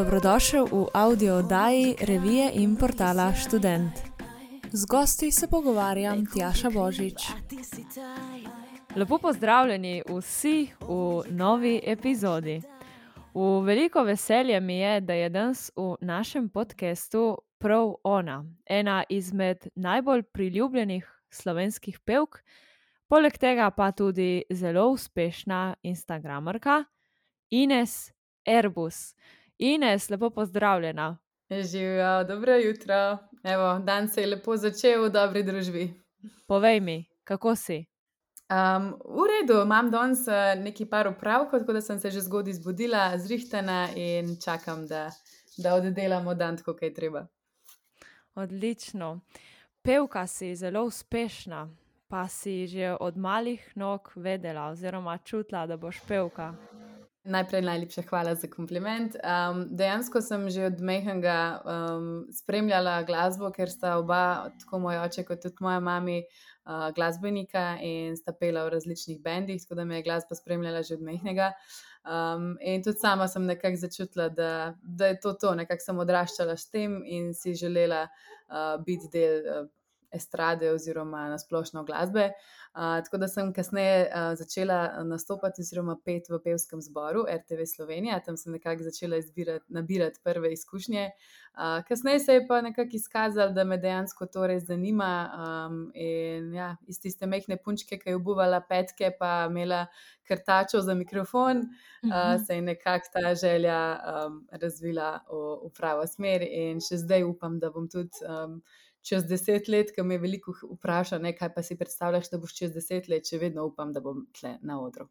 [0.00, 3.92] Dobrodošel v audio oddaji revije in portala Student.
[4.72, 7.14] Z gosti se pogovarjam Tjaša Božič.
[8.96, 12.62] Lepo pozdravljeni vsi v novi epizodi.
[13.34, 19.68] V veliko veselje mi je, da je danes v našem podkastu prav ona, ena izmed
[19.74, 22.40] najbolj priljubljenih slovenskih pevk,
[23.08, 26.84] poleg tega pa tudi zelo uspešna Instagramerka
[27.50, 28.12] Ines
[28.46, 29.14] Airbus.
[29.62, 31.18] Ines, lepo pozdravljena.
[31.50, 33.18] Živijo, dobro jutro.
[33.42, 35.94] Evo, dan se je lepo začel v dobri družbi.
[36.46, 37.84] Povej mi, kako si?
[38.50, 42.52] Um, v redu, imam danes uh, nekaj par upravkov, tako da sem se že zgodaj
[42.52, 45.10] zbudila, zrihtana in čakam, da,
[45.58, 47.26] da oddelamo dan, kot je treba.
[48.34, 49.20] Odlično.
[49.82, 51.68] Pevka si zelo uspešna,
[52.08, 56.54] pa si že od malih nog vedela, oziroma čutila, da boš pevka.
[57.24, 59.16] Najprej najlepša hvala za kompliment.
[59.20, 65.26] Um, dejansko sem že od Mehinga um, spremljala glasbo, ker sta oba, tako moj oče
[65.28, 66.16] kot tudi moja mama,
[66.64, 70.94] uh, glasbenika in sta pela v različnih bendih, tako da me je glasba spremljala že
[70.96, 71.52] od Mehinga.
[72.08, 76.56] Um, in tudi sama sem nekako začutila, da, da je to to, nekako sem odraščala
[76.56, 78.06] s tem in si želela
[78.48, 79.44] uh, biti del.
[79.44, 79.68] Uh,
[80.12, 82.30] estrade oziroma nasplošno glasbe.
[82.74, 88.20] Uh, tako da sem kasneje uh, začela nastopati oziroma pet v pevskem zboru RTV Slovenija,
[88.20, 91.10] tam sem nekako začela izbirati, nabirati prve izkušnje.
[91.54, 95.10] Uh, kasneje se je pa nekako izkazalo, da me dejansko to res zanima.
[95.34, 99.86] Um, in ja, iz tiste mehne punčke, ki je obuvala petke, pa imela
[100.28, 101.64] krtačo za mikrofon,
[102.04, 107.26] uh, se je nekako ta želja um, razvila v, v pravo smer in še zdaj
[107.26, 108.22] upam, da bom tudi.
[108.22, 108.60] Um,
[109.02, 112.74] čez deset let, ki me veliko vpraša, ne, kaj pa si predstavljaš, da boš čez
[112.74, 115.08] deset let, če vedno upam, da bom tle na odru.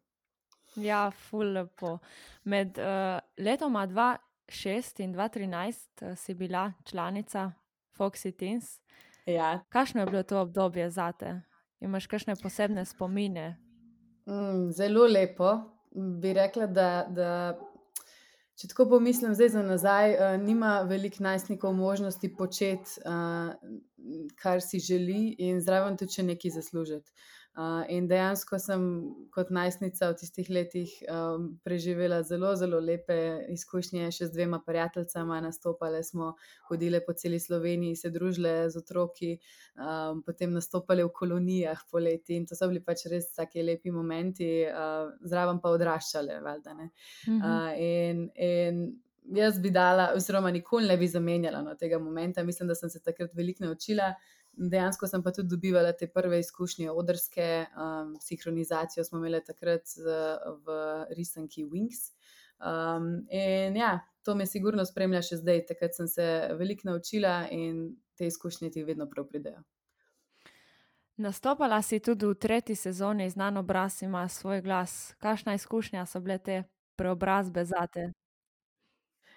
[0.78, 1.98] Ja, ful lepo.
[2.44, 7.50] Med uh, letoma 2006 in 2013 uh, si bila članica
[7.98, 8.78] Foxy Teens.
[9.26, 9.60] Ja.
[9.68, 11.40] Kakšno je bilo to obdobje za te?
[11.80, 13.56] Imaš kakšne posebne spomine?
[14.26, 15.58] Mm, zelo lepo.
[15.90, 17.58] Bi rekla, da, da
[18.60, 23.54] Če tako pomislim, zdaj za nazaj, uh, nima veliko najstnikov možnosti početi, uh,
[24.42, 27.14] kar si želi, in zraven tudi če nekaj zaslužiti.
[27.58, 28.82] Uh, in dejansko sem
[29.34, 33.16] kot najstnica v tistih letih um, preživela zelo, zelo lepe
[33.50, 36.30] izkušnje, še z dvema prijateljicama, nastopale smo,
[36.70, 39.32] hodile po celi Sloveniji, se družile z otroki,
[39.74, 44.50] um, potem nastopale v kolonijah poleti in to so bili pač res taki lepi momenti,
[44.70, 46.38] uh, zraven pa odraščale.
[46.46, 47.40] Valjda, mhm.
[47.42, 48.84] uh, in, in
[49.42, 53.02] jaz bi dala, oziroma nikoli ne bi zamenjala no, tega momenta, mislim, da sem se
[53.02, 54.14] takrat veliko naučila.
[54.60, 60.04] Dejansko sem pa tudi dobivala te prve izkušnje odrske, um, sinhronizacijo smo imeli takrat z,
[60.66, 60.76] v
[61.16, 62.10] risanki Wings.
[62.60, 66.26] Um, in ja, to me sigurno spremlja še zdaj, takrat sem se
[66.60, 69.62] veliko naučila in te izkušnje ti vedno prav pridejo.
[71.20, 75.14] Nastopala si tudi v tretji sezoni, znan obraz ima svoj glas.
[75.20, 76.62] Kakšna izkušnja so bile te
[76.96, 78.12] preobrazbe za te?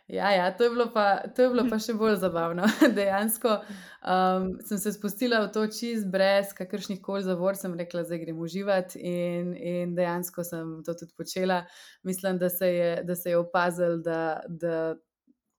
[0.08, 2.68] Ja, ja to, je pa, to je bilo pa še bolj zabavno.
[2.98, 8.20] Dejansko um, sem se spustila v to čist brez kakršnih koli zavor, sem rekla, da
[8.20, 11.62] grem uživati in, in dejansko sem to tudi počela.
[12.04, 14.96] Mislim, da se je, da se je opazil, da, da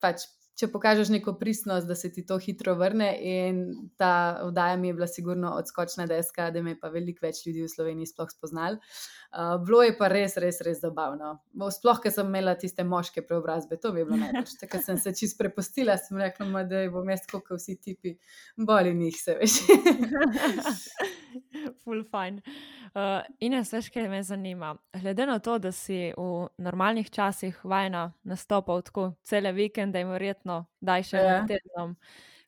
[0.04, 0.28] pač
[0.58, 3.08] če pokažeš neko pristnost, da se ti to hitro vrne.
[3.20, 3.62] In
[4.00, 7.64] ta vdaja mi je bila sigurno odskočna deska, da me je pa veliko več ljudi
[7.64, 8.78] v Sloveniji sploh spoznal.
[9.34, 11.36] Uh, bilo je pa res, res, res zabavno.
[11.74, 14.68] Sploh, ker sem imela tiste moške preobrazbe, to bi bilo najbolj.
[14.70, 18.16] Ker sem se čist prepustila, sem rekla, da bom jaz, kot vsi tipi,
[18.56, 19.58] boli njih, se veš.
[21.84, 22.42] Full fine.
[22.94, 24.76] Uh, Ines, veš, kaj me zanima.
[24.92, 30.64] Glede na to, da si v normalnih časih vajna nastopal tako cele vikende in verjetno
[30.80, 31.34] daj še yeah.
[31.34, 31.46] Ja.
[31.48, 31.96] tednom.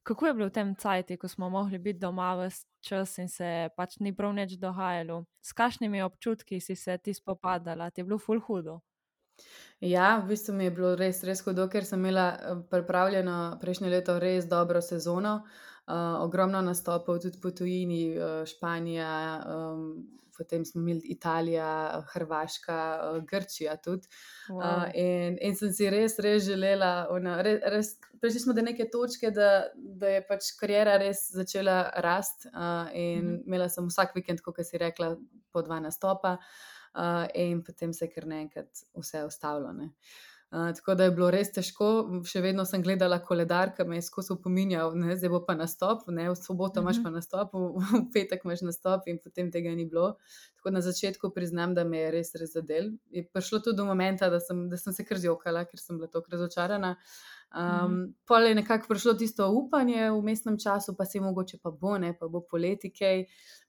[0.07, 2.51] Kako je bilo v tem cajti, ko smo mogli biti doma v
[2.81, 5.25] čas in se pač ni prav nič dohajalo?
[5.43, 7.91] S kakšnimi občutki si se ti spopadala?
[7.91, 8.81] Ti je bilo full hudo?
[9.83, 13.91] Ja, v bistvu mi je bilo res, res hudo, ker sem imela eh, pripravljeno prejšnje
[13.91, 15.43] leto res dobro sezono.
[15.43, 23.25] Uh, ogromno nastopov, tudi po tujini, uh, Španija, um, potem smo imeli Italija, Hrvaška, uh,
[23.25, 23.77] Grčija.
[23.77, 24.09] Tudi.
[24.49, 24.59] Wow.
[24.59, 28.89] Uh, in, in sem si res, res želela, ono, res, res, prišli smo do neke
[28.93, 32.51] točke, da, da je pač karijera res začela rasti.
[32.53, 33.43] Uh, in mm -hmm.
[33.47, 35.17] imela sem vsak vikend, kot si rekla,
[35.53, 36.37] po dva nastopa,
[36.95, 39.73] uh, in potem se je kar naenkrat vse ustavilo.
[40.51, 41.87] Uh, tako da je bilo res težko,
[42.31, 46.05] še vedno sem gledala koledar, ki me je skozi opominjal, da zdaj bo pa nastop,
[46.07, 47.03] ne, v soboto imaš mhm.
[47.03, 50.13] pa nastop, v, v petek imaš nastop, in potem tega ni bilo.
[50.61, 52.93] Tako na začetku priznam, da me je res res zadel.
[53.11, 56.37] Je prišlo tudi do momentu, da, da sem se kar zjokala, ker sem bila tako
[56.37, 56.95] razočarana.
[57.57, 58.15] Um, mm.
[58.29, 62.13] Pol je nekako prišlo tisto upanje v mestnem času, pa se mogoče pa bo, ne,
[62.19, 63.25] pa bo poleti kaj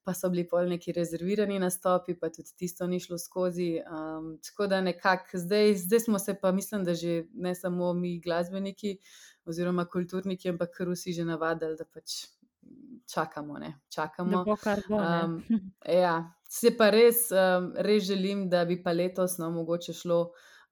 [0.08, 3.74] pa so bili pol neki rezervirani nastopi, pa tudi tisto ni šlo skozi.
[3.84, 8.20] Um, tako da nekako zdaj, zdaj smo se pa, mislim, da že ne samo mi,
[8.24, 8.98] glasbeniki
[9.46, 12.16] oziroma kulturniki, ampak kar vsi že navadili, da pač
[13.14, 13.60] čakamo.
[13.60, 13.74] Ne?
[13.90, 14.44] čakamo.
[14.46, 14.56] Bo,
[14.90, 15.44] bo, um,
[16.04, 20.22] ja, se pa res, um, res želim, da bi pa letos no, mogoče šlo.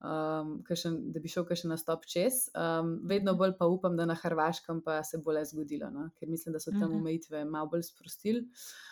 [0.05, 2.43] Um, kašen, da bi šel še na stop čez.
[2.53, 6.09] Um, vedno bolj pa upam, da na Hrvaškem pa se bo le zgodilo, no?
[6.19, 6.99] ker mislim, da so tam mhm.
[6.99, 8.43] omejitve malo bolj sprostili.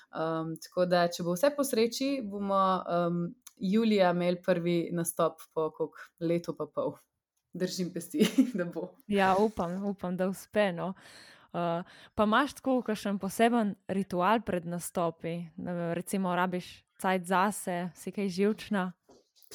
[0.09, 3.19] Um, tako da, če bo vse po sreči, bomo um,
[3.61, 6.95] julija imeli prvi nastop po koliko letu, pa pol.
[7.53, 8.25] Držim pesti,
[8.57, 8.87] da bo.
[9.05, 10.71] Ja, upam, upam da uspe.
[10.73, 10.95] No.
[11.53, 11.85] Uh,
[12.17, 15.43] pa imaš tako kakšen poseben ritual pred nastopi,
[15.93, 18.87] recimo, rabiš cajt zase, si kaj živčna?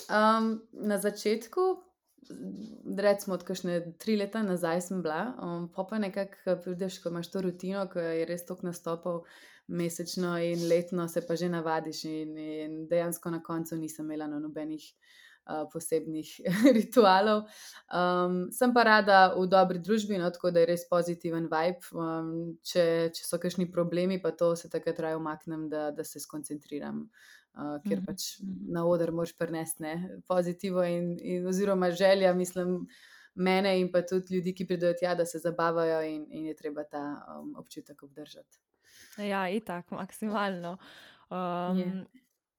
[0.06, 1.60] Um, na začetku,
[2.98, 7.30] recimo, od kakšne tri leta nazaj, sem bila, um, pa pa nekako prideš, ko imaš
[7.32, 9.22] to rutino, ko je res toliko nastopov
[9.68, 14.40] mesečno in letno se pa že navadiš, in, in dejansko na koncu nisem imela no
[14.40, 14.84] nobenih
[15.48, 16.28] uh, posebnih
[16.78, 17.44] ritualov.
[17.92, 21.84] Um, sem pa rada v dobri družbi, no, tako da je res pozitiven vibe.
[21.92, 22.30] Um,
[22.64, 27.06] če, če so kakšni problemi, pa to se takrat raje umaknem, da, da se skoncentriram.
[27.58, 28.70] Uh, ker mhm, pač mhm.
[28.70, 29.96] na oder moš prenesti
[30.30, 32.84] pozitivno, in, in oziroma želja, mislim,
[33.34, 36.84] mene in pa tudi ljudi, ki pridejo tja, da se zabavajo, in, in je treba
[36.84, 37.02] ta
[37.34, 38.60] um, občutek obdržati.
[39.18, 40.76] Ja, itak, maksimalno.
[41.30, 42.06] Um,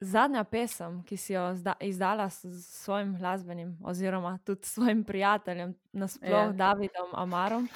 [0.04, 1.48] zadnja pesem, ki si jo
[1.80, 7.68] izdala s svojim glasbenim, oziroma tudi s svojim prijateljem, nasplošno Davidom Amarom,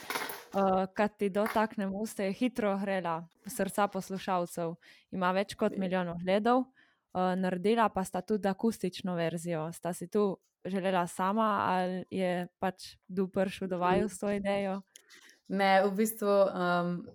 [0.53, 4.75] uh, ki ti dotakne usta, je hitro hrela srca poslušalcev.
[5.11, 6.82] Ima več kot milijon gledov, uh,
[7.13, 9.71] naredila pa sta tudi akustično verzijo.
[9.73, 14.81] Sta si tu želela sama ali je pač duprš v dovaju s to idejo?
[15.47, 16.29] Ne, v bistvu.
[16.29, 17.05] Um,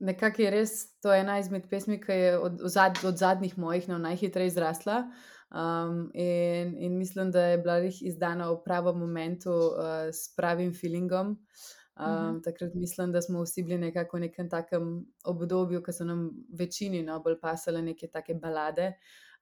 [0.00, 3.98] nekako je res to ena izmed pesmi, ki je od, od, od zadnjih mojih no,
[3.98, 5.04] najhitreje zrasla.
[5.50, 10.74] Um, in, in mislim, da je bila jih izdana v pravem momentu uh, s pravim
[10.74, 11.26] feelingom.
[11.26, 12.42] Um, mm -hmm.
[12.44, 17.02] Takrat mislim, da smo vsi bili nekako v nekem takem obdobju, ko so nam večini
[17.02, 18.92] no, bolj pasale neke take balade,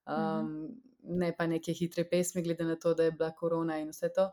[0.06, 3.91] um, mm ne pa neke hitre pesmi, glede na to, da je bila korona in
[3.93, 4.31] vse to.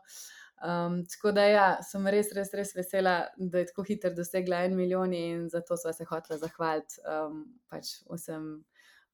[0.62, 4.76] Um, tako da ja, sem res, res, res vesela, da je tako hitro dosegla en
[4.78, 7.40] milijon in zato sva se hotela zahvaliti um,
[7.70, 8.46] pač vsem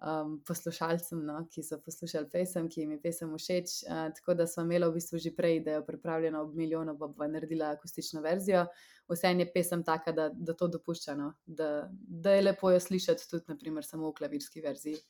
[0.05, 3.79] um, poslušalcem, no, ki so poslušali pesem, ki jim je pesem všeč.
[3.89, 7.09] Uh, tako da smo imeli v bistvu že prej, da je pripravljena ob milijonu, pa
[7.09, 8.67] bo naredila akustično verzijo.
[9.09, 13.31] Vse je pesem taka, da, da to dopušča, no, da, da je lepo jo slišati
[13.31, 15.01] tudi naprimer, samo v klavirski verziji.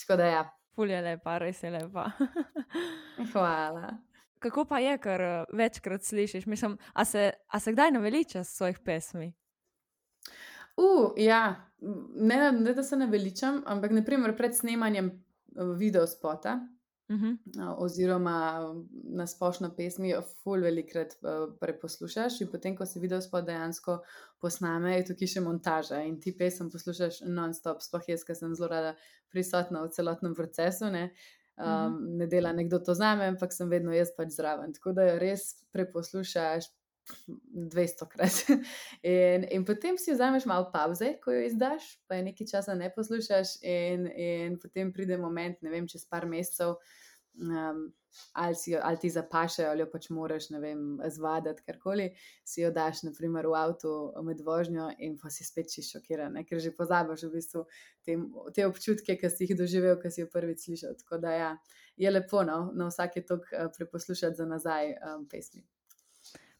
[0.00, 0.46] Tako da ja.
[0.76, 2.10] Fulje lepa, res je lepa.
[3.32, 3.94] Hvala.
[4.38, 6.46] Kako pa je, kar eh, večkrat slišiš?
[6.46, 9.32] Mislim, a se, a se kdaj naveličaš svojih pesmi?
[10.76, 11.70] Uh, ja,
[12.14, 16.60] ne, ne da se naveličam, ampak naprimer pred snemanjem eh, video spota.
[17.08, 17.16] Uh.
[17.16, 17.74] -huh.
[17.78, 21.16] Oziroma, na splošno pesmi, ful velikrat
[21.60, 23.98] preposlušaš, in potem, ko se video spot dejansko
[24.40, 28.68] posname, je tukaj še montaža in ti pesem poslušaš non-stop, sploh jaz, ki sem zelo
[28.68, 28.94] rada
[29.30, 30.90] prisotna v celotnem procesu.
[30.90, 31.12] Ne?
[31.56, 34.74] um, ne dela nekdo to z nami, ampak sem vedno jaz pač zraven.
[34.76, 36.68] Tako da jo res preposlušaš
[37.54, 38.42] 200 krat.
[39.06, 42.90] in, in potem si vzameš malo pauze, ko jo izdaš, pa je nekaj časa ne
[42.92, 46.76] poslušaš, in, in potem pride moment, ne vem, čez par mesecev
[47.36, 47.92] um,
[48.32, 52.10] ali, jo, ali ti zapašajo, ali jo pač moraš, ne vem, zvadati, karkoli,
[52.44, 53.92] si jo daš, naprimer, v avtu
[54.24, 57.64] med vožnjo in pa si spet čisto šokiran, ker že pozabiš v bistvu
[58.04, 58.18] te,
[58.54, 60.96] te občutke, ki si jih doživel, ki si jo prvič slišal.
[61.02, 61.50] Tako da ja,
[61.96, 65.64] je lepo no, na vsake tok uh, preposlušati za nazaj um, pesmi.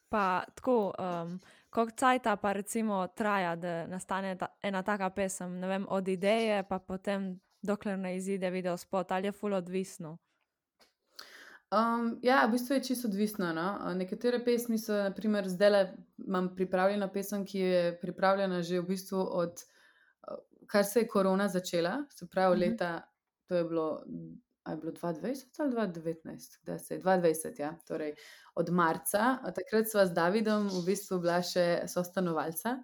[0.08, 1.38] Pa tako, um,
[1.70, 6.62] koliko časa pa recimo traja, da nastane ta, ena taka pesem, ne vem, od ideje,
[6.68, 7.34] pa potem,
[7.66, 10.18] dokler ne izide video spot, ali je full odvisno.
[11.74, 13.52] Um, ja, v bistvu je čisto odvisno.
[13.52, 13.94] No?
[13.94, 15.80] Nekatere pesmi so, naprimer, zdaj le
[16.26, 19.64] imam pripravljeno pesem, ki je pripravljena že v bistvu od
[20.66, 22.64] kar se je korona začela, se pravi, uh mhm.
[22.64, 22.70] -huh.
[22.70, 23.02] leta,
[23.48, 24.02] to je bilo,
[24.68, 28.14] je bilo 2020 ali 2019, da se je 2020, ja, torej
[28.54, 29.38] od marca.
[29.54, 32.72] Takrat sva z Davidom v bistvu bila še sostanovalca.
[32.72, 32.82] Mhm.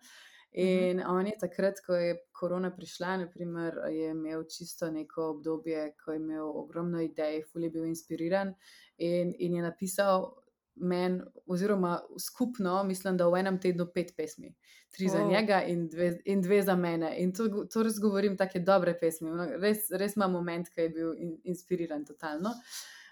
[0.52, 1.10] In uh -huh.
[1.10, 6.16] on je takrat, ko je korona prišla, naprimer, je imel čisto neko obdobje, ko je
[6.16, 8.54] imel ogromno idej, fully bil inspiriran
[8.98, 10.42] in, in je napisal
[10.74, 14.54] meni, oziroma skupno, mislim, da v enem tednu pet pesmi.
[14.90, 15.30] Tri za Wow.
[15.30, 17.14] njega in dve, in dve za mene.
[17.18, 19.30] In to, to res govorim, tako dobre pesmi.
[19.60, 22.50] Res, res ima moment, ki je bil in, inspiriran totalno.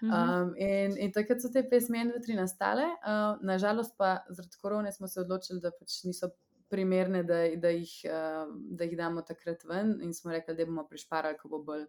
[0.01, 0.11] Mhm.
[0.11, 4.57] Um, in, in takrat so te pesmi ene, dve, tri nastale, uh, nažalost pa zaradi
[4.61, 6.31] korone smo se odločili, da pač niso
[6.71, 10.85] primerne, da, da, jih, uh, da jih damo takrat ven, in smo rekli, da bomo
[10.89, 11.85] prišparali, ko bo bolj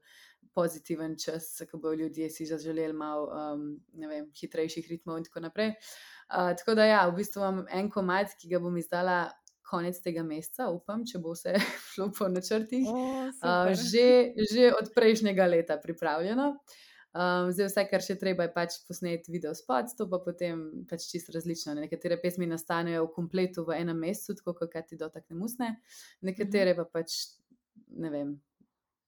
[0.53, 5.73] pozitiven čas, ko bodo ljudje si zaželeli malo um, vem, hitrejših ritmov in tako naprej.
[6.29, 9.23] Uh, tako da ja, v bistvu imam en komad, ki ga bom izdala.
[9.73, 11.55] Konec tega meseca, upam, če bo vse
[11.95, 12.85] šlo po načrtih.
[12.91, 13.77] O, Uh, super.
[13.79, 14.09] že,
[14.51, 16.49] že od prejšnjega leta pripravljeno.
[17.15, 21.05] Um, zdaj, vse, kar še treba, je pač posneti video spot, to pa potem pač
[21.11, 21.75] čisto različno.
[21.77, 21.85] Ne?
[21.85, 25.75] Nekatere pesmi nastanejo v kompletu v enem mesecu, tako kot ti dotakne musne,
[26.25, 27.19] nekatere pa pač,
[27.93, 28.31] ne vem,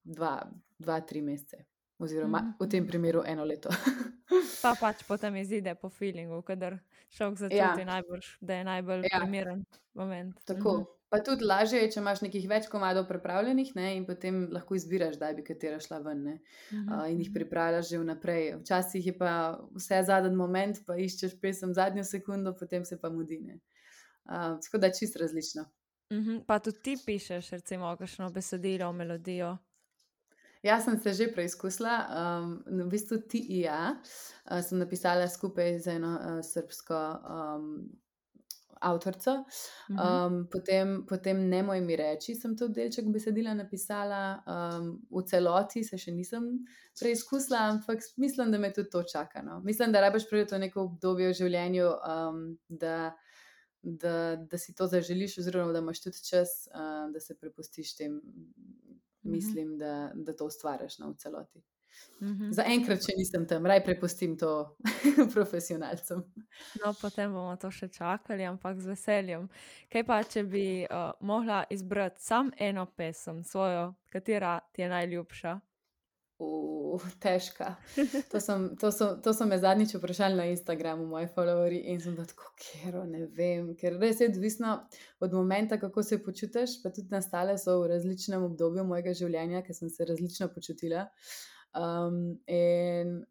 [0.04, 0.34] dva,
[0.78, 1.64] dva tri mesece.
[1.98, 2.90] Oziroma, Mhm, v tem mhm.
[2.90, 3.70] primeru eno leto.
[4.64, 6.78] Pa pač potem izide po feelingu, kadar
[7.14, 7.76] šok začuti Ja.
[7.76, 9.20] najbolj, da je najbolj Ja.
[9.20, 10.34] primeren moment.
[10.44, 10.72] Tako.
[10.80, 10.84] Mhm.
[11.14, 15.14] Pa tudi lažje je, če imaš nekih več komadov pripravljenih ne, in potem lahko izbiraš,
[15.20, 16.24] da bi katera šla ven.
[16.26, 16.32] Ne.
[16.72, 17.36] Mhm, uh, in jih mhm.
[17.36, 18.48] pripravljaš že vnaprej.
[18.64, 19.34] Včasih je pa
[19.76, 23.60] vse zadnji moment, pa iščeš pesem zadnjo sekundo, potem se pa mudine.
[24.24, 25.68] Uh, tako da je čist različno.
[26.10, 29.54] Mhm, Pa tudi ti pišeš, recimo, kakšno besedilo, melodijo.
[30.64, 35.78] Jaz sem se že preizkusila, um, v bistvu ti in ja, uh, sem napisala skupaj
[35.78, 37.68] z eno uh, srpsko um,
[38.84, 39.34] avtorico.
[39.90, 39.98] Mhm.
[39.98, 45.84] Um, potem, potem ne moj mi reči, sem to delček besedila napisala, um, v celoti
[45.84, 46.48] se še nisem
[47.00, 49.42] preizkusila, ampak mislim, da me tudi to čaka.
[49.42, 49.60] No.
[49.64, 52.98] Mislim, da rabiš priti v neko obdobje v življenju, um, da,
[53.82, 58.20] da, da si to zaželiš, oziroma da imaš tudi čas, uh, da se prepustiš tem
[59.24, 61.62] mislim, da, da to ustvariš no, v celoti.
[62.22, 62.52] Mhm.
[62.56, 64.76] Zaenkrat, če nisem tam, raj prepustim to
[65.34, 66.22] profesionalcem.
[66.80, 69.48] No, potem bomo to še čakali, ampak z veseljem.
[69.92, 75.54] Kaj pa, če bi uh, mogla izbrati samo eno pesem, svojo, katera ti je najljubša?
[76.44, 77.76] Uh, težka.
[78.32, 82.16] To, sem, to, so, to so me zadnjič vprašali na Instagramu, moji followeri, in sem
[82.16, 84.74] bila tako, ker ne vem, ker res je odvisno
[85.22, 86.80] od momenta, kako se počutiš.
[86.82, 91.06] Pa tudi nastale so v različnem obdobju mojega življenja, ker sem se različno počutila.
[91.74, 93.24] Um, in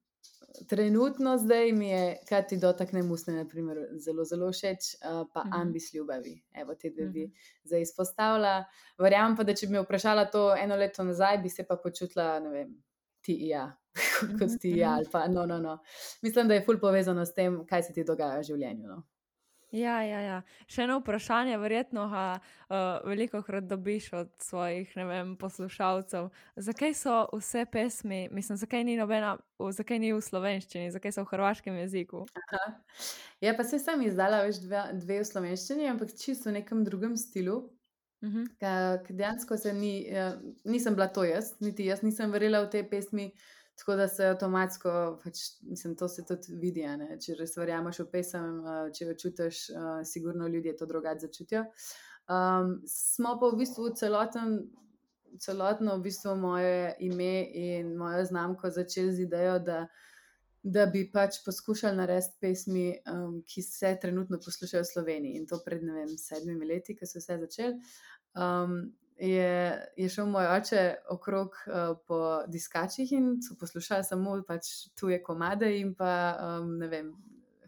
[0.70, 5.52] trenutno zdaj mi je, kaj ti dotakne musne, naprimer, zelo, zelo všeč, uh, pa Mhm.
[5.52, 6.44] ambis ljubavi.
[6.54, 7.34] Evo, te dve bi Mhm.
[7.64, 8.66] zdaj izpostavila.
[9.00, 12.40] Verjamem pa, da če bi me vprašala to eno leto nazaj, bi se pa počutila,
[12.40, 12.84] ne vem,
[13.22, 13.72] ti ja,
[14.40, 14.98] kot Mhm, ti ja, mhm.
[14.98, 15.78] ali pa no, no, no.
[16.22, 18.88] Mislim, da je ful povezano s tem, kaj se ti dogaja v življenju.
[18.88, 19.04] No.
[19.74, 20.36] Ja, ja, ja.
[20.70, 22.76] Še eno vprašanje, verjetno ga uh,
[23.10, 26.28] veliko krat dobiš od svojih vem, poslušalcev.
[26.62, 31.32] Zakaj so vse pesmi, mislim, zakaj ni nobena, zakaj ni v slovenščini, zakaj so v
[31.32, 32.22] hrvaškem jeziku?
[32.44, 32.68] Aha.
[33.42, 37.18] Ja, pa se sem izdala več dve, dve v slovenščini, ampak čisto v nekem drugem
[37.18, 37.64] stilu.
[38.24, 38.46] Mhm.
[38.62, 40.38] Ker dejansko ni, eh,
[40.70, 43.32] nisem bila to jaz, niti jaz nisem verjela v te pesmi,
[43.76, 46.86] tako da se avtomatsko, pač, mislim, to se tudi vidi.
[46.88, 47.18] ne.
[47.20, 51.66] Če res verjameš v pesem, eh, če jo čutiš, eh, sigurno ljudje to drugače začutijo.
[52.30, 54.70] Um, smo pa v bistvu celoten,
[55.40, 59.88] celotno v bistvu moje ime in mojo znamko začeli z idejo, da,
[60.64, 65.60] da bi pač poskušali narediti pesmi, um, ki se trenutno poslušajo v Sloveniji in to
[65.66, 67.76] pred ne vem, sedmimi leti, ko so vse začeli.
[68.40, 74.90] Um, je, je šel moj oče okrog uh, po diskačih in so poslušali samo pač
[75.00, 77.14] tuje komade in pa um, ne vem.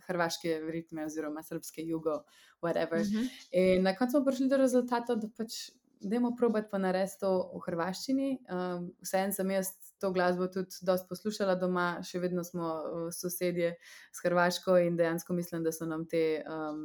[0.05, 2.19] Hrvaške ritme, oziroma srpske jugo,
[2.61, 3.01] whatever.
[3.01, 3.23] Mhm.
[3.57, 5.71] In na koncu smo prišli do rezultata, da pač
[6.05, 8.29] Dajmo probati pa narediti to v hrvaščini.
[8.51, 9.71] Um, Vseeno sem jaz
[10.01, 13.71] to glasbo tudi dosti poslušala doma, še vedno smo uh, sosedje
[14.13, 16.83] s Hrvaško in dejansko mislim, da so nam te um,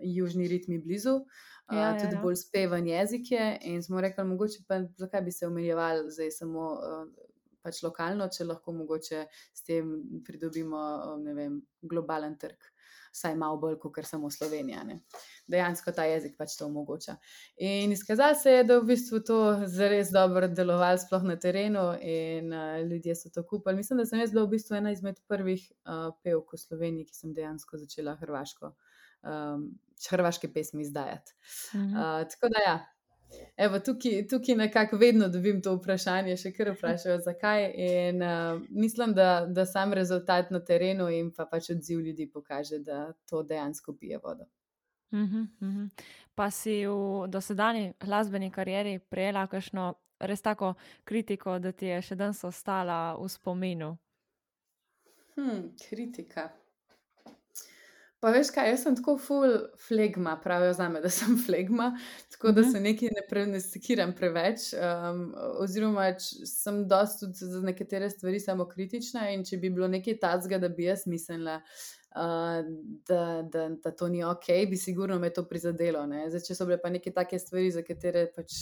[0.00, 1.20] južni ritmi blizu.
[1.72, 2.20] Ja, ja, tudi ja.
[2.22, 3.58] bolj spevan jezik je.
[3.70, 7.06] In smo rekli, mogoče pa zakaj bi se omejevali zdaj samo uh,
[7.62, 9.94] pač lokalno, če lahko mogoče s tem
[10.26, 10.82] pridobimo
[11.22, 12.70] ne vem, globalen trg.
[13.12, 14.82] Vsaj malo bolj kot samo Slovenija.
[14.88, 15.02] Ne.
[15.52, 17.18] Dejansko ta jezik pač to omogoča.
[17.60, 22.48] In izkazalo se je, da v bistvu to zares dobro delovalo, sploh na terenu, in
[22.56, 23.76] uh, ljudje so to kupili.
[23.82, 27.18] Mislim, da sem jaz bila v bistvu ena izmed prvih uh, pevk v Sloveniji, ki
[27.18, 28.72] sem dejansko začela hrvaško,
[29.22, 29.68] um,
[30.10, 31.32] hrvaške pesmi izdajati.
[31.74, 31.96] Mhm.
[31.96, 32.78] Uh, tako da ja.
[33.56, 37.70] Evo, tukaj, tukaj nekako vedno dobim to vprašanje, še kar vprašajo, zakaj.
[37.74, 42.78] In uh, mislim, da, da sam rezultat na terenu in pa pač odziv ljudi pokaže,
[42.78, 44.44] da to dejansko pije vodo.
[45.12, 45.86] Mhm, mhm.
[46.34, 50.74] Pa si v dosedanji glasbeni karieri prejela kakšno res tako
[51.04, 53.96] kritiko, da ti je še danes ostala v spominu?
[55.36, 56.48] Hmm, kritika.
[58.22, 61.88] Pa veš kaj, jaz sem tako full flegma, pravijo za me, da sem flegma,
[62.30, 62.70] tako da mhm.
[62.70, 64.68] se nekaj ne preniskiram preveč.
[64.78, 65.24] Um,
[65.58, 66.04] oziroma,
[66.46, 70.70] sem dosti tudi za nekatere stvari samo kritična in če bi bilo nekaj tazga, da
[70.70, 71.56] bi jaz mislila,
[72.14, 72.68] uh,
[73.08, 76.04] da, da, da to ni ok, bi sigurno me to prizadelo.
[76.06, 78.54] Zdaj, če so bile pa neke take stvari, za katere pač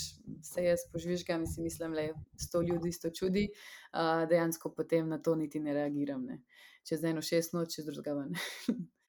[0.46, 2.14] se jaz požvižgam in si mislim, da je
[2.46, 3.44] sto ljudi, sto čudi,
[3.92, 6.24] uh, dejansko potem na to niti ne reagiram.
[6.24, 6.40] Ne?
[6.88, 8.32] Čez eno šest noč, čez drugega ven.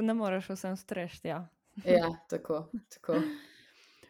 [0.00, 1.28] Ne moreš vsem strešiti.
[1.28, 1.48] Ja.
[1.84, 2.66] ja, tako.
[2.88, 3.20] tako.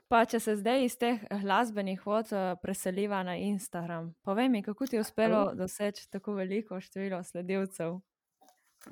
[0.09, 4.87] Pa, če se zdaj iz teh glasbenih vod eh, preseliva na Instagram, povej mi, kako
[4.87, 7.97] ti je uspelo doseči tako veliko število sledilcev?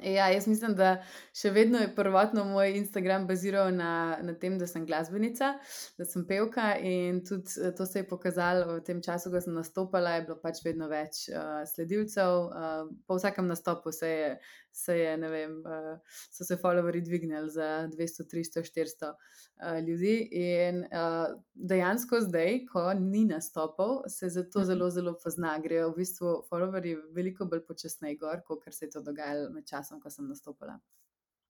[0.01, 1.03] Ja, jaz mislim, da
[1.37, 5.53] še vedno je prvotno moj Instagram baziral na, na tem, da sem glasbenica,
[6.01, 9.55] da sem pevka in tudi eh, to se je pokazalo v tem času, ko sem
[9.55, 12.49] nastopala, je bilo pač vedno več uh, sledilcev.
[12.49, 14.33] Uh, po vsakem nastopu se je
[14.73, 15.99] se je, ne vem, uh,
[16.31, 20.29] so se followeri dvignili za 200, 300, 400 uh, ljudi.
[20.31, 24.67] In uh, dejansko zdaj, ko ni nastopov, se zato mhm.
[24.67, 25.59] zelo, zelo pozna.
[25.59, 30.01] Grejo v bistvu followeri veliko bolj počasneje gor, kot se je to dogajalo med časom,
[30.01, 30.81] ko sem nastopila.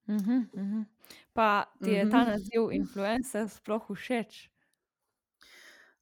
[0.09, 0.85] Uh -huh, uh -huh.
[1.33, 2.31] Pa ti je ta mhm.
[2.31, 4.51] naziv influencer sploh všeč?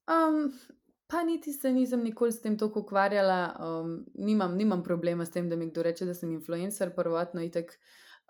[0.09, 0.53] Um,
[1.11, 5.49] Pa niti se nisem nikoli s tem tako ukvarjala, um, nimam, nimam problema s tem,
[5.51, 6.93] da mi kdo reče, da sem influencer.
[6.95, 7.73] Prvotno itek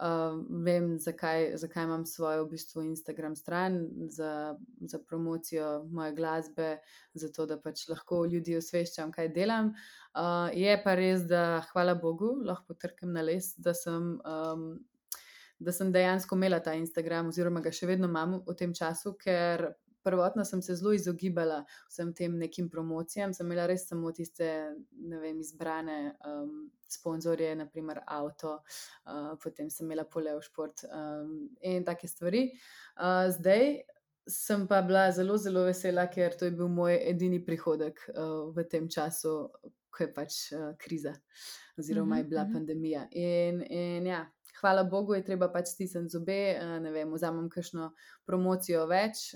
[0.01, 3.77] uh, vem, zakaj, zakaj imam svojo v bistvu Instagram stran
[4.09, 6.79] za, za promocijo moje glasbe,
[7.13, 9.75] zato da pač lahko ljudi osveščam, kaj delam.
[10.15, 14.17] Uh, je pa res, da hvala Bogu, lahko trkam na les, da sem.
[14.25, 14.71] Um,
[15.61, 19.67] Da sem dejansko imela ta Instagram, oziroma ga še vedno imam v tem času, ker
[20.03, 24.49] prvotno sem se zelo izogibala vsem tem nekim promocijam, sem imela res samo tiste,
[24.93, 28.59] ne vem, izbrane um, sponzorje, naprimer avto,
[29.07, 32.49] uh, potem sem imela poleo šport um, in take stvari.
[32.97, 33.81] Uh, zdaj
[34.31, 38.67] sem pa bila zelo, zelo vesela, ker to je bil moj edini prihodek uh, v
[38.71, 39.35] tem času,
[39.91, 41.15] ko je pač uh, kriza.
[41.81, 42.61] Oziroma, je bila uh mhm, -huh.
[42.61, 42.67] Mhm.
[42.67, 43.09] pandemija.
[43.11, 44.27] In, in ja,
[44.61, 47.91] hvala Bogu, je treba pač stisniti zobe, eh, ne vem, vzamem kakšno
[48.27, 49.33] promocijo več,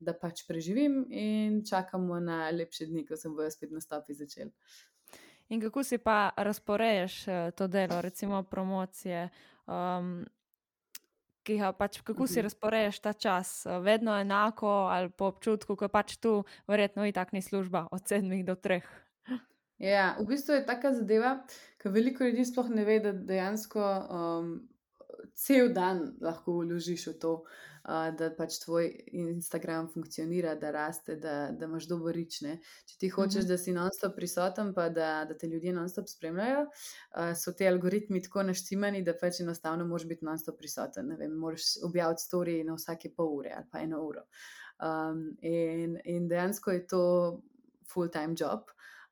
[0.00, 4.52] da pač preživim in čakamo na lepše dni, ko se bojo spet nastopi začeli.
[5.50, 9.30] In kako si pa razporeješ eh, to delo, recimo promocije?
[9.66, 10.26] Um,
[11.78, 12.44] Pač, kako si mhm.
[12.46, 17.42] razporeješ ta čas, vedno enako ali po občutku, ko pač tu, verjetno, je tako ni
[17.42, 18.86] služba od sedmih do treh.
[19.80, 21.38] Ja, v bistvu je taka zadeva,
[21.80, 24.50] ker veliko ljudi sploh ne ve, da dejansko um,
[25.32, 28.90] cel dan lahko vložiš v to, uh, da pač tvoj
[29.22, 32.58] Instagram funkcionira, da raste, da, da imaš dobro rične.
[32.92, 33.48] Če ti hočeš, mhm.
[33.48, 38.20] da si non-stop prisoten, pa da, da te ljudje non-stop spremljajo, uh, so ti algoritmi
[38.26, 41.08] tako naštimani, da pač enostavno moraš biti non-stop prisoten.
[41.08, 44.26] Ne vem, moraš objaviti story na vsake pol ure ali pa eno uro.
[44.80, 47.02] Um, in, in dejansko je to
[47.88, 48.68] full-time job.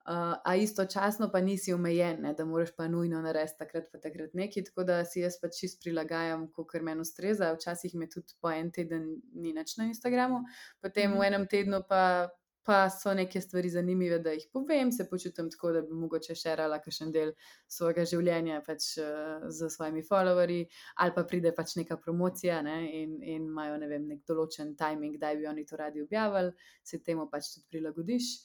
[0.09, 4.33] Uh, a istočasno pa nisi omejen, ne, da moraš pa nujno narediti takrat, pa takrat
[4.33, 4.65] nekaj.
[4.65, 7.51] Tako da si jaz pač čist prilagajam, kot meni ustreza.
[7.53, 9.05] Včasih me tudi po en teden
[9.37, 10.47] ni več na Instagramu,
[10.81, 11.27] potem v mhm.
[11.29, 12.31] enem tednu pa,
[12.65, 16.57] pa so neke stvari zanimive, da jih povem, se počutim tako, da bi mogoče še
[16.57, 17.37] rala kakšen del
[17.69, 20.71] svojega življenja pač, uh, z svojimi followerji,
[21.05, 25.21] ali pa pride pač neka promocija ne, in, in imajo ne vem, nek določen timing,
[25.21, 28.37] kdaj bi oni to radi objavili, se temu pač tudi prilagodiš.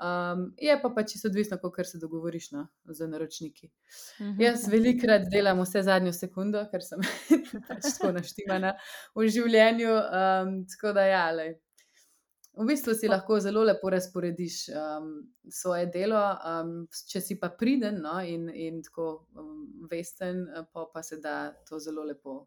[0.00, 3.66] Um, je pa pač čisto odvisno, kako se dogovoriš no, z naročniki.
[3.66, 4.42] Uh mhm, -huh.
[4.42, 4.70] Jaz mhm.
[4.72, 7.00] velikrat delam vse zadnjo sekundo, ker sem
[7.68, 8.72] pač tako naštimana
[9.14, 9.90] v življenju.
[9.90, 11.54] Um, tako da, ja, lej.
[12.56, 18.00] v bistvu si lahko zelo lepo razporediš um, svoje delo, um, če si pa priden
[18.00, 22.46] no, in, in tako um, vesten, pa, pa se da to zelo lepo,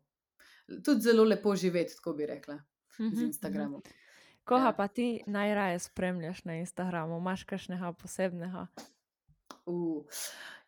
[0.86, 2.62] tudi zelo lepo živeti, tako bi rekla, uh
[3.00, 3.82] -huh, z mhm, Instagramom.
[3.82, 4.03] Uh -huh.
[4.43, 4.73] Koga ja.
[4.77, 8.67] pa ti najraje spremljaš na Instagramu, imaš kakšnega posebnega?
[9.65, 10.03] Uh.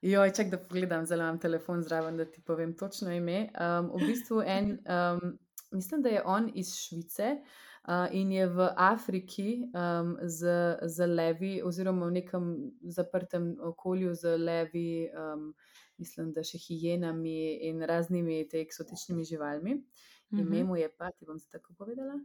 [0.01, 3.49] Joj, čak da pogledam, zelo imam telefon zraven, da ti povem točno ime.
[3.59, 5.37] Um, v bistvu en, um,
[5.71, 11.61] mislim, da je on iz Švice uh, in je v Afriki um, z, z levi,
[11.63, 15.53] oziroma v nekem zaprtem okolju z levi, um,
[15.97, 19.73] mislim, da še hijenami in raznimi te eksotičnimi živalmi.
[19.73, 20.41] Uh -huh.
[20.41, 22.19] Ime mu je pa, ti bom se tako povedala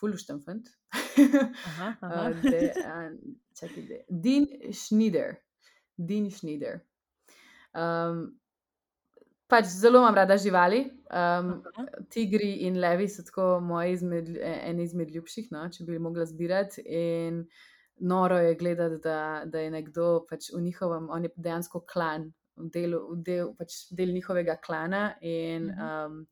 [0.00, 0.68] fulušten fant.
[4.08, 5.36] Din Schneider.
[5.96, 6.80] Din Schneider.
[7.76, 8.40] Um,
[9.50, 10.84] pač zelo imam rada živali.
[11.10, 11.62] Um,
[12.10, 16.84] tigri in levi so tako moji izmed, en izmed ljubših, no, če bi mogla zbirati.
[16.86, 17.44] In
[18.00, 22.30] noro je gledati, da, da je nekdo pač v njihovem, on je dejansko klan,
[22.72, 25.10] del, del, pač del njihovega klana.
[25.20, 26.22] In, um,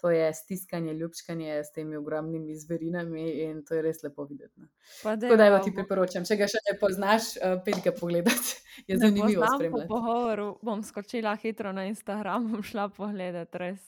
[0.00, 4.60] to je stiskanje, ljubčkanje s temi ogromnimi zverinami in to je res lepo videti.
[4.60, 4.68] No.
[5.02, 8.56] Tako da ti priporočam, če ga še ne poznaš, eh, pej ga pogledati.
[8.88, 9.88] Je zanimivo spremljati.
[9.88, 13.80] Po pogovoru bom skočila hitro na Instagram, bom šla pogledati res.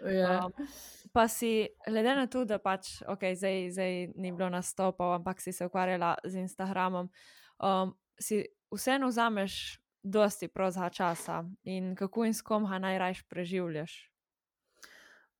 [0.00, 0.46] Ja.
[0.46, 0.66] Um,
[1.12, 5.52] pa si, glede na to, da pač, okay, zdaj, zdaj ni bilo nastopov, ampak si
[5.52, 7.08] se ukvarjala z Instagramom,
[7.60, 14.15] um, si vseeno vzameš dosti proza časa in kako in s kom ga najrajš preživljaš?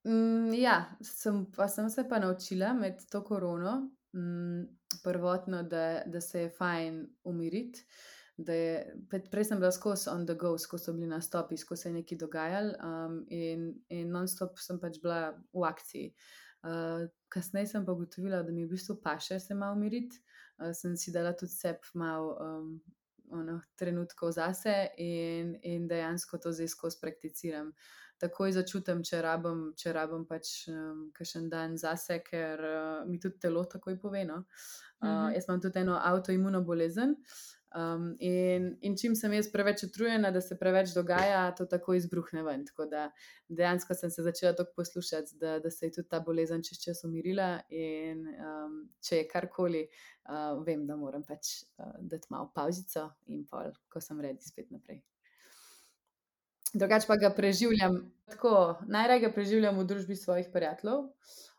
[0.07, 4.63] Mm, ja, sem, pa sem se pa naučila med to korono, mm,
[5.03, 7.87] prvotno, da, da se je fajn umiriti.
[9.31, 12.19] Prej sem bila skozi on the go, skozi so bili nastopi, skozi se je nekaj
[12.19, 16.13] dogajalo um, in, in non-stop sem pač bila v akciji.
[16.67, 20.21] Uh, kasneje sem pa ugotovila, da mi v bistvu paše se malo umiriti.
[20.59, 22.79] Uh, sem si dala tudi sep malo um,
[23.77, 27.73] trenutkov zase in, in dejansko to zdaj skozi prakticiram.
[28.23, 33.37] Takoj začutim, če rabim, če rabim pač um, kakšen dan zase, ker uh, mi tudi
[33.43, 34.25] telo takoj pove.
[34.25, 34.37] No?
[34.37, 35.35] Uh, uh -huh.
[35.35, 37.17] Jaz imam tudi eno avtoimuno bolezen.
[37.77, 42.43] Um, in, in čim sem jaz preveč utrujena, da se preveč dogaja, to tako izbruhne
[42.43, 42.65] ven.
[42.67, 43.11] Tako da
[43.49, 47.05] dejansko sem se začela tako poslušati, da, da se je tudi ta bolezen čez čas
[47.05, 47.61] umirila.
[47.69, 49.83] In um, če je karkoli,
[50.29, 54.71] uh, vem, da moram pač uh, dati malo pauzico in pol, ko sem redi spet
[54.71, 55.03] naprej.
[56.75, 58.01] Drugač pa ga preživljam
[58.31, 61.07] tako, najraje ga preživljam v družbi svojih prijateljev.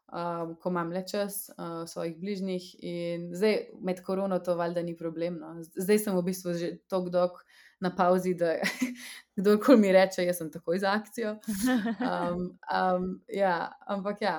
[0.08, 4.94] Um, ko imam le čas, uh, svojih bližnjih, in zdaj med korono to valjda ni
[4.96, 5.40] problem.
[5.42, 5.50] No.
[5.76, 7.44] Zdaj sem v bistvu že tako dolgo
[7.84, 8.56] na pauzi, da
[9.38, 11.36] kdorkoli mi reče, jaz sem takoj za akcijo.
[12.00, 14.38] Um, um, ja, ampak ja,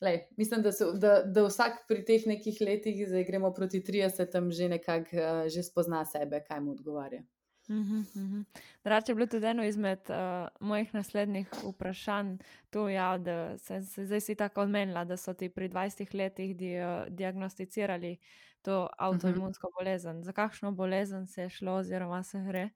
[0.00, 4.30] lej, mislim, da, so, da, da vsak pri teh nekih letih, zdaj gremo proti 30,
[4.30, 7.26] tam že nekako uh, spozna sebe, kaj mu odgovarja.
[7.68, 8.42] Mhm, mhm.
[8.84, 12.36] Drugače je bilo tudi eno izmed uh, mojih naslednjih vprašanj,
[12.70, 16.56] to, ja, da se, se zdaj si tako odmenila, da so ti pri 20 letih
[16.56, 18.16] di, uh, diagnosticirali
[18.62, 18.92] to mhm.
[18.98, 20.22] avtoimunsko bolezen.
[20.24, 22.68] Za kakšno bolezen se je šlo, oziroma se gre?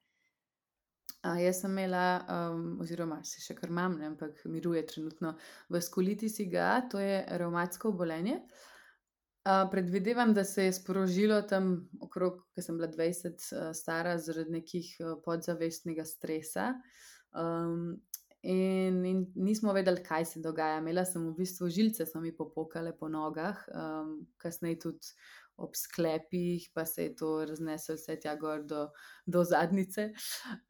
[1.23, 5.37] Uh, jaz sem imela, um, oziroma se še kar imam, ampak miruje trenutno
[5.69, 8.35] v skolitisi ga, to je reumatsko obolenje.
[8.35, 8.72] Uh,
[9.71, 14.95] predvidevam, da se je sprožilo tam okrog, ko sem bila 20 uh, stara, zaradi nekih
[14.99, 16.73] uh, podzavestnega stresa.
[17.35, 18.01] Um,
[18.41, 20.79] in, in nismo vedeli, kaj se dogaja.
[20.79, 25.11] Imela sem v bistvu žilce, so mi popokale po nogah, um, kasneje tudi
[25.57, 28.87] ob sklepih, pa se je to razneslo vse tja gor do,
[29.25, 30.09] do zadnice.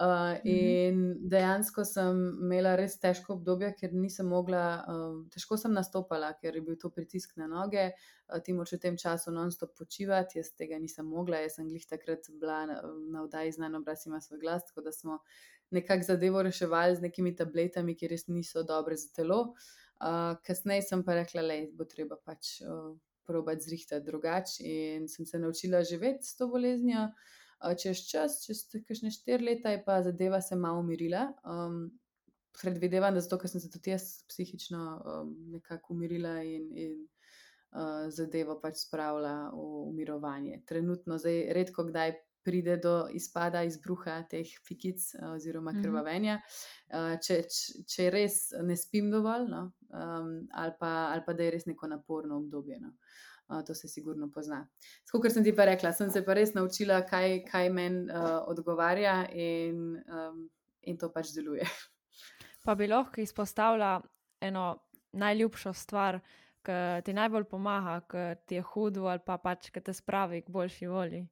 [0.02, 6.34] Uh, in dejansko sem imela res težko obdobje, ker nisem mogla, uh, težko sem nastopala,
[6.42, 10.42] ker je bil to pritisk na noge, uh, ti moč v tem času non-stop počivati,
[10.42, 12.82] jaz tega nisem mogla, jaz sem glih takrat bila na,
[13.16, 15.22] na vdaji znano, obraz ima svoj glas, tako da smo
[15.74, 19.40] nekako zadevo reševali z nekimi tabletami, ki res niso dobre za telo.
[20.04, 22.92] Uh, kasneje sem pa rekla, da bo treba pač uh,
[23.28, 24.64] probati zrihtati drugače.
[24.64, 27.08] In sem se naučila živeti s to boleznijo.
[27.80, 31.30] Čez čas, čez nekaj štiri leta, je pa zadeva se malo umirila.
[31.48, 31.92] Um,
[32.62, 36.98] predvidevam, da zato, ker sem se tudi jaz psihično um, nekako umirila in, in
[37.72, 40.62] uh, zadevo pač spravila v umirovanje.
[40.68, 45.04] Trenutno, zdaj, redko kdaj pride do izpada izbruha teh pikic
[45.34, 45.84] oziroma mhm.
[45.84, 46.40] krvavenja,
[47.24, 47.42] če,
[47.90, 52.42] če res ne spim dovolj, no, ali, pa, ali pa da je res neko naporno
[52.44, 52.80] obdobje.
[52.82, 52.94] No.
[53.68, 54.62] To se sigurno pozna.
[55.06, 59.18] Skoro sem ti pa rekla, sem se pa res naučila, kaj, kaj meni uh, odgovarja,
[59.36, 60.40] in, um,
[60.90, 61.68] in to pač deluje.
[62.64, 63.98] Pa bi lahko izpostavila
[64.42, 64.64] eno
[65.20, 66.22] najljubšo stvar,
[66.64, 66.76] ki
[67.06, 70.88] ti najbolj pomaga, ki ti je hudo ali pa pač, ki te spravi k boljši
[70.88, 71.26] volji.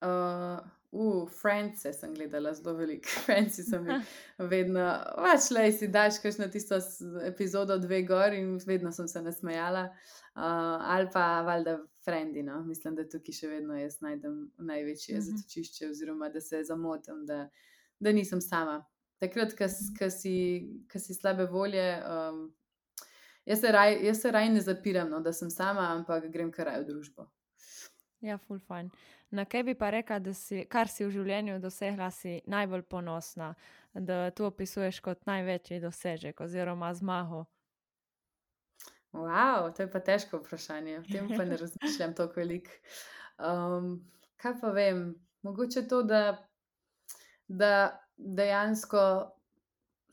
[0.00, 0.60] Uh,
[0.92, 3.86] uh, France sem gledala zelo veliko, France sem
[4.52, 4.84] vedno,
[5.16, 6.78] pač le si daš, kaj na tisto
[7.24, 9.88] epizodo dve gor in vedno sem se nasmejala.
[10.36, 10.42] Uh,
[10.92, 12.60] ali pa valjda Frendi, no?
[12.64, 15.30] mislim, da tukaj še vedno jaz najdem največje uh mhm.
[15.30, 15.40] -huh.
[15.40, 17.48] zatočišče, oziroma da se zamotim, da,
[18.00, 18.84] da nisem sama.
[19.18, 20.36] Takrat, ko si,
[20.98, 22.54] si slabe volje, um,
[23.46, 26.86] jaz se raj, raj ne zapiram, no, da sem sama, ampak grem kar raj v
[26.90, 27.30] družbo.
[28.20, 28.90] Ja, full fine.
[29.30, 33.54] Na kaj bi pa rekla, da si, kar si v življenju dosegla, si najbolj ponosna,
[33.94, 37.44] da to opisuješ kot največji dosežek oziroma zmago?
[39.16, 40.98] Wow, to je pa težko vprašanje.
[41.00, 42.70] O tem pa ne razmišljam tako veliko.
[43.38, 44.04] Um,
[44.36, 45.06] kaj pa vem,
[45.42, 46.36] mogoče to, da,
[47.48, 47.72] da
[48.16, 49.02] dejansko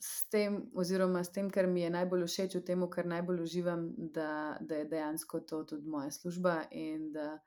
[0.00, 3.86] s tem, oziroma s tem, kar mi je najbolj všeč, v tem, kar najbolj uživam,
[3.96, 7.38] da, da je dejansko to tudi moja služba in da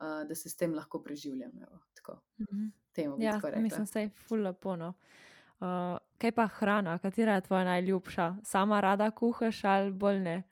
[0.00, 1.52] uh, da se s tem lahko preživljam.
[1.62, 2.70] Evo, tako, mm -hmm.
[2.92, 4.94] temu, ja, mislim, da je fulno pono.
[5.60, 8.36] Uh, kaj pa hrana, katera je tvoja najljubša?
[8.42, 10.42] Sama rada kuhaš ali bolj ne?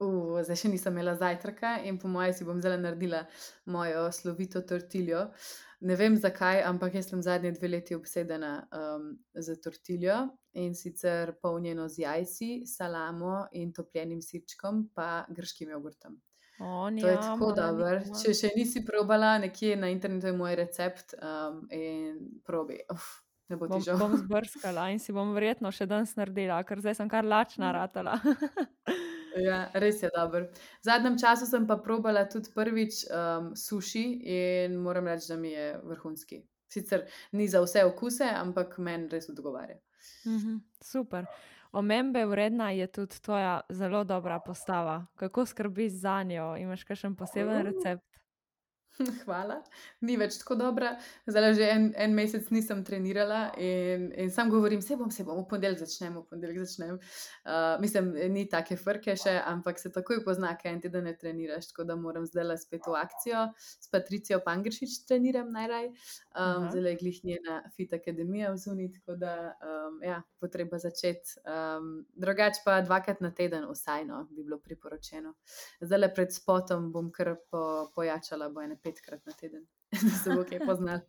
[0.00, 3.26] Uh, zdaj še nisem imela zajtrka in po mojem si bom zelo naredila
[3.68, 5.26] mojo slovito tortiljo.
[5.80, 10.16] Ne vem zakaj, ampak jaz sem zadnje dve leti obsedena um, za tortiljo
[10.52, 16.16] in sicer polnjeno z jajci, salamo in topljenim sirčkom, pa grškim jogurtom.
[16.60, 17.96] On, To je ja, tako dobro.
[18.22, 22.76] Če še nisi probala, nekje na internetu je moj recept um, in probi.
[22.92, 23.06] Uf,
[23.48, 23.96] ne bo Bom, ti žal.
[23.98, 28.18] bom zbrskala in si bom verjetno še danes naredila, ker zdaj sem kar lačna ratala.
[29.38, 30.48] Ja, res je dobro.
[30.82, 35.52] V zadnjem času sem pa probala tudi prvič um, suši in moram reči, da mi
[35.52, 36.40] je vrhunski.
[36.66, 37.04] Sicer
[37.38, 39.78] ni za vse okuse, ampak meni res odgovarja.
[40.26, 41.30] Mhm, Super.
[41.72, 45.06] Omembe vredna je tudi tvoja zelo dobra postava.
[45.14, 46.56] Kako skrbiš za njo?
[46.56, 48.09] Imaš kakšen poseben recept?
[49.24, 49.60] Hvala.
[50.06, 50.92] Ni več tako dobra.
[51.28, 55.40] Zdaj že en, en mesec nisem trenirala in, in sam govorim, se bom, se bom,
[55.42, 56.98] v ponedeljek začnem, v ponedeljek začnem.
[57.44, 61.70] Uh, mislim, ni take frke še, ampak se takoj pozna, kaj en teden ne treniraš,
[61.72, 63.46] tako da moram zdaj le spet v akcijo.
[63.56, 66.70] S Patricijo Pangršič treniram najraj, um, Aha.
[66.74, 71.40] zelo je glih njena fit akademija v zuni, tako da um, ja, potreba začeti.
[71.44, 75.34] Um, drugač pa dvakrat na teden vsaj no, bi bilo priporočeno.
[75.80, 79.64] Zdaj le pred spotom bom kar po, pojačala, bo ene petkrat na teden,
[80.06, 81.00] da se bo kaj poznal.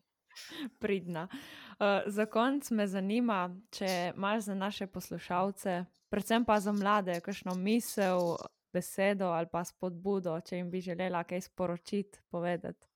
[0.79, 1.25] Pridna.
[1.27, 7.57] Uh, za konec me zanima, če imaš za naše poslušalce, predvsem pa za mlade, kakšno
[7.59, 8.37] misel,
[8.71, 12.87] besedo ali pa spodbudo, če jim bi želela kaj sporočiti, povedati.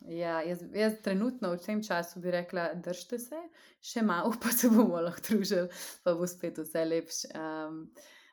[0.00, 3.40] Ja, jaz, jaz trenutno v tem času bi rekla, držite se,
[3.84, 5.68] še malo, pa se bomo lahko družili,
[6.04, 7.32] pa bo spet vse lepše.
[7.36, 7.84] Um,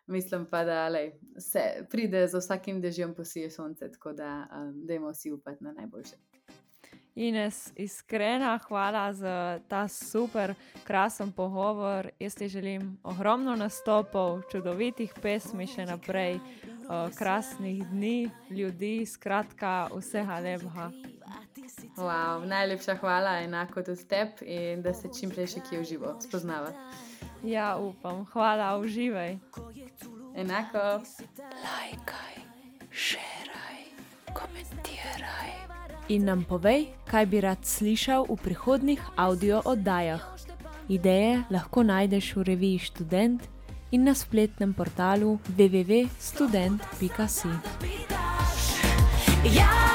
[0.08, 5.12] mislim pa, da lej, se pride z vsakim dežjem posije sonce, tako da um, dajmo
[5.12, 6.16] vsi upati na najboljše.
[7.18, 12.10] Ines, iskrena hvala za ta super, krasen pogovor.
[12.20, 20.38] Jaz ti želim ogromno nastopov, čudovitih pesmi še naprej, uh, krasnih dni, ljudi, skratka, vsega
[20.40, 20.92] lepega.
[21.98, 26.16] Wow, najlepša hvala, enako tudi tebi in da se čim prej še kje v živo
[26.22, 26.70] spoznava.
[27.44, 29.38] Ja, upam, hvala, uživaj.
[30.36, 31.02] Enako.
[31.38, 32.36] Lajkaj,
[32.92, 33.80] šeraj,
[34.34, 35.52] komentiraj.
[36.08, 40.22] In nam povej, kaj bi rad slišal v prihodnih audio oddajah.
[40.90, 43.42] Ideje lahko najdeš v reviji Student
[43.92, 47.52] in na spletnem portalu www.student.si.
[49.56, 49.87] Ja,